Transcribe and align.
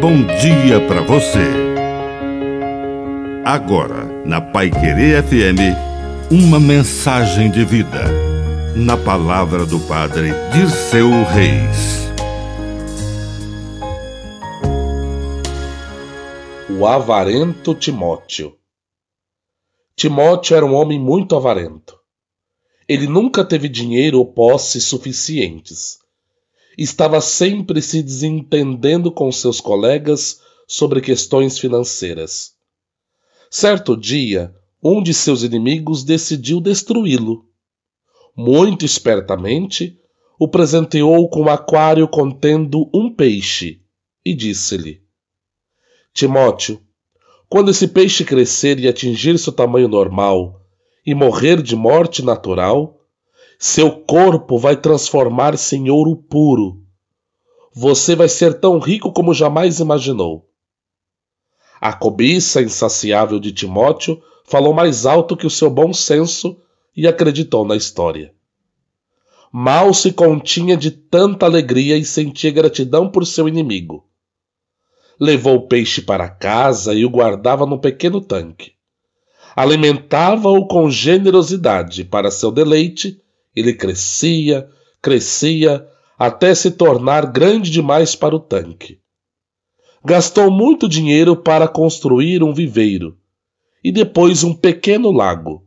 bom 0.00 0.24
dia 0.40 0.80
para 0.88 1.02
você. 1.02 1.44
Agora, 3.44 4.04
na 4.24 4.40
Pai 4.40 4.70
Querer 4.70 5.22
FM, 5.22 5.76
uma 6.30 6.58
mensagem 6.58 7.50
de 7.50 7.66
vida. 7.66 8.04
Na 8.74 8.96
palavra 8.96 9.66
do 9.66 9.78
Padre 9.80 10.30
Dirceu 10.54 11.10
Reis. 11.24 12.08
O 16.70 16.86
avarento 16.86 17.74
Timóteo. 17.74 18.56
Timóteo 19.94 20.56
era 20.56 20.64
um 20.64 20.72
homem 20.72 20.98
muito 20.98 21.36
avarento. 21.36 21.94
Ele 22.88 23.06
nunca 23.06 23.44
teve 23.44 23.68
dinheiro 23.68 24.16
ou 24.16 24.24
posses 24.24 24.84
suficientes 24.84 26.00
estava 26.82 27.20
sempre 27.20 27.82
se 27.82 28.02
desentendendo 28.02 29.12
com 29.12 29.30
seus 29.30 29.60
colegas 29.60 30.40
sobre 30.66 31.02
questões 31.02 31.58
financeiras. 31.58 32.54
Certo 33.50 33.94
dia, 33.94 34.54
um 34.82 35.02
de 35.02 35.12
seus 35.12 35.42
inimigos 35.42 36.02
decidiu 36.02 36.58
destruí-lo. 36.58 37.44
Muito 38.34 38.86
espertamente, 38.86 40.00
o 40.38 40.48
presenteou 40.48 41.28
com 41.28 41.42
um 41.42 41.50
aquário 41.50 42.08
contendo 42.08 42.88
um 42.94 43.14
peixe 43.14 43.82
e 44.24 44.32
disse-lhe: 44.32 45.02
Timóteo, 46.14 46.80
quando 47.46 47.70
esse 47.70 47.88
peixe 47.88 48.24
crescer 48.24 48.80
e 48.80 48.88
atingir 48.88 49.38
seu 49.38 49.52
tamanho 49.52 49.88
normal 49.88 50.62
e 51.04 51.14
morrer 51.14 51.60
de 51.60 51.76
morte 51.76 52.24
natural, 52.24 52.99
seu 53.62 53.90
corpo 53.90 54.56
vai 54.56 54.74
transformar-se 54.74 55.76
em 55.76 55.90
ouro 55.90 56.16
puro. 56.16 56.82
Você 57.74 58.16
vai 58.16 58.26
ser 58.26 58.58
tão 58.58 58.78
rico 58.78 59.12
como 59.12 59.34
jamais 59.34 59.80
imaginou. 59.80 60.48
A 61.78 61.92
cobiça 61.92 62.62
insaciável 62.62 63.38
de 63.38 63.52
Timóteo 63.52 64.22
falou 64.46 64.72
mais 64.72 65.04
alto 65.04 65.36
que 65.36 65.46
o 65.46 65.50
seu 65.50 65.68
bom 65.68 65.92
senso 65.92 66.56
e 66.96 67.06
acreditou 67.06 67.66
na 67.66 67.76
história. 67.76 68.32
Mal 69.52 69.92
se 69.92 70.10
continha 70.10 70.74
de 70.74 70.90
tanta 70.90 71.44
alegria 71.44 71.98
e 71.98 72.04
sentia 72.04 72.50
gratidão 72.50 73.10
por 73.10 73.26
seu 73.26 73.46
inimigo. 73.46 74.08
Levou 75.20 75.56
o 75.56 75.68
peixe 75.68 76.00
para 76.00 76.30
casa 76.30 76.94
e 76.94 77.04
o 77.04 77.10
guardava 77.10 77.66
num 77.66 77.78
pequeno 77.78 78.22
tanque. 78.22 78.72
Alimentava-o 79.54 80.66
com 80.66 80.90
generosidade 80.90 82.04
para 82.04 82.30
seu 82.30 82.50
deleite 82.50 83.20
ele 83.54 83.74
crescia, 83.74 84.68
crescia, 85.00 85.86
até 86.18 86.54
se 86.54 86.70
tornar 86.70 87.26
grande 87.26 87.70
demais 87.70 88.14
para 88.14 88.36
o 88.36 88.40
tanque. 88.40 89.00
Gastou 90.04 90.50
muito 90.50 90.88
dinheiro 90.88 91.36
para 91.36 91.68
construir 91.68 92.42
um 92.42 92.54
viveiro 92.54 93.18
e 93.82 93.90
depois 93.90 94.44
um 94.44 94.54
pequeno 94.54 95.10
lago. 95.10 95.64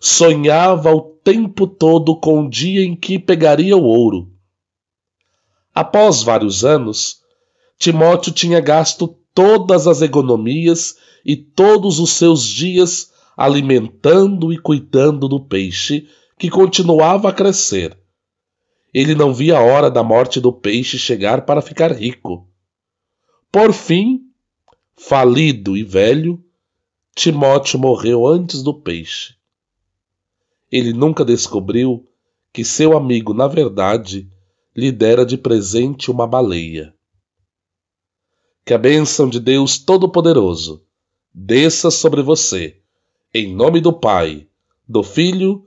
Sonhava 0.00 0.92
o 0.92 1.00
tempo 1.00 1.66
todo 1.66 2.16
com 2.18 2.44
o 2.44 2.50
dia 2.50 2.84
em 2.84 2.94
que 2.94 3.18
pegaria 3.18 3.76
o 3.76 3.82
ouro. 3.82 4.30
Após 5.74 6.22
vários 6.22 6.64
anos, 6.64 7.22
Timóteo 7.78 8.32
tinha 8.32 8.60
gasto 8.60 9.16
todas 9.34 9.86
as 9.86 10.02
economias 10.02 10.96
e 11.24 11.36
todos 11.36 11.98
os 11.98 12.10
seus 12.10 12.44
dias 12.44 13.12
alimentando 13.36 14.52
e 14.52 14.58
cuidando 14.58 15.28
do 15.28 15.40
peixe 15.40 16.06
que 16.38 16.50
continuava 16.50 17.28
a 17.28 17.32
crescer. 17.32 17.96
Ele 18.92 19.14
não 19.14 19.34
via 19.34 19.58
a 19.58 19.62
hora 19.62 19.90
da 19.90 20.02
morte 20.02 20.40
do 20.40 20.52
peixe 20.52 20.98
chegar 20.98 21.44
para 21.44 21.60
ficar 21.60 21.92
rico. 21.92 22.48
Por 23.50 23.72
fim, 23.72 24.22
falido 24.96 25.76
e 25.76 25.82
velho, 25.82 26.42
Timóteo 27.14 27.78
morreu 27.78 28.26
antes 28.26 28.62
do 28.62 28.74
peixe. 28.74 29.34
Ele 30.70 30.92
nunca 30.92 31.24
descobriu 31.24 32.06
que 32.52 32.64
seu 32.64 32.96
amigo, 32.96 33.32
na 33.32 33.46
verdade, 33.46 34.28
lhe 34.74 34.90
dera 34.90 35.24
de 35.24 35.36
presente 35.36 36.10
uma 36.10 36.26
baleia. 36.26 36.94
Que 38.64 38.74
a 38.74 38.78
bênção 38.78 39.28
de 39.28 39.38
Deus 39.38 39.78
Todo-Poderoso 39.78 40.84
desça 41.32 41.90
sobre 41.90 42.22
você, 42.22 42.80
em 43.32 43.54
nome 43.54 43.80
do 43.80 43.92
Pai, 43.92 44.48
do 44.88 45.02
Filho 45.02 45.66